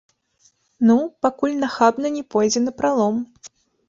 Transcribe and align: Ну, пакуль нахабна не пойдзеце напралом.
Ну, 0.89 0.95
пакуль 1.25 1.53
нахабна 1.63 2.07
не 2.15 2.23
пойдзеце 2.37 2.63
напралом. 2.69 3.21